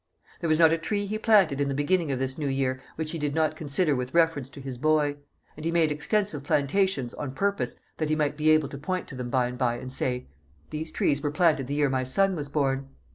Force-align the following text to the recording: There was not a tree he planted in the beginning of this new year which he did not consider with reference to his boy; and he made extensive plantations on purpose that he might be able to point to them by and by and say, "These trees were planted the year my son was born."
There 0.39 0.47
was 0.49 0.57
not 0.57 0.71
a 0.71 0.79
tree 0.79 1.05
he 1.05 1.19
planted 1.19 1.61
in 1.61 1.67
the 1.67 1.75
beginning 1.75 2.11
of 2.11 2.17
this 2.17 2.35
new 2.35 2.47
year 2.47 2.81
which 2.95 3.11
he 3.11 3.19
did 3.19 3.35
not 3.35 3.55
consider 3.55 3.95
with 3.95 4.15
reference 4.15 4.49
to 4.49 4.59
his 4.59 4.79
boy; 4.79 5.17
and 5.55 5.63
he 5.63 5.71
made 5.71 5.91
extensive 5.91 6.43
plantations 6.43 7.13
on 7.13 7.35
purpose 7.35 7.75
that 7.97 8.09
he 8.09 8.15
might 8.15 8.35
be 8.35 8.49
able 8.49 8.69
to 8.69 8.79
point 8.79 9.07
to 9.09 9.15
them 9.15 9.29
by 9.29 9.45
and 9.45 9.59
by 9.59 9.75
and 9.75 9.93
say, 9.93 10.27
"These 10.71 10.91
trees 10.91 11.21
were 11.21 11.29
planted 11.29 11.67
the 11.67 11.75
year 11.75 11.87
my 11.91 12.03
son 12.03 12.35
was 12.35 12.49
born." 12.49 12.89